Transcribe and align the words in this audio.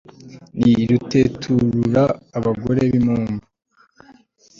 Ni 0.59 0.71
ruteturura 0.89 2.03
abagore 2.37 2.81
bimpumbu 2.93 3.45